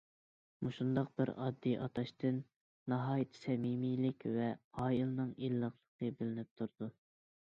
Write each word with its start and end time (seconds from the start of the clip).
مۇشۇنداق 0.67 1.09
بىر 1.21 1.31
ئاددىي 1.33 1.75
ئاتاشتىن 1.87 2.39
ناھايىتى 2.93 3.41
سەمىمىيلىك 3.43 4.27
ۋە 4.39 4.49
ئائىلىنىڭ 4.55 5.29
ئىللىقلىقى 5.37 6.15
بىلىنىپ 6.23 6.51
تۇرىدۇ. 6.63 6.91